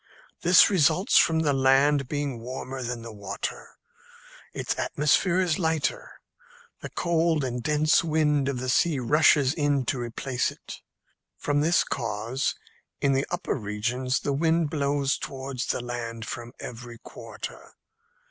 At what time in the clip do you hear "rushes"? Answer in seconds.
8.97-9.53